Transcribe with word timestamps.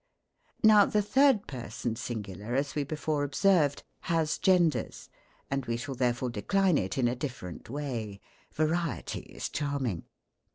Now 0.63 0.85
the 0.85 1.03
third 1.03 1.45
person 1.45 1.95
singular, 1.95 2.55
as 2.55 2.73
we 2.73 2.83
before 2.83 3.23
observ 3.23 3.73
ed, 3.77 3.83
has 4.09 4.39
genders; 4.39 5.11
andwe 5.51 5.77
shall 5.77 5.93
therefore 5.93 6.31
decline 6.31 6.79
it 6.79 6.97
in 6.97 7.07
a 7.07 7.15
different 7.15 7.65
M^ay. 7.65 8.19
Variety 8.51 9.19
is 9.21 9.47
charming. 9.47 10.05